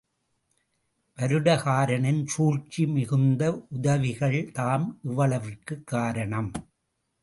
வருடகாரனின் 1.17 2.23
சூழ்ச்சி 2.25 2.85
மிகுந்த 2.87 3.67
உதவிகள்தாம் 3.81 4.87
இவ்வளவிற்கும் 5.03 5.83
காரணம். 5.83 6.51